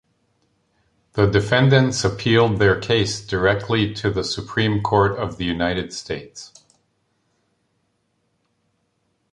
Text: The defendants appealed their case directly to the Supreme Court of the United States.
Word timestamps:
The 1.13 1.27
defendants 1.27 2.03
appealed 2.03 2.57
their 2.57 2.81
case 2.81 3.21
directly 3.23 3.93
to 3.93 4.09
the 4.09 4.23
Supreme 4.23 4.81
Court 4.81 5.11
of 5.15 5.37
the 5.37 5.45
United 5.45 5.93
States. 5.93 6.51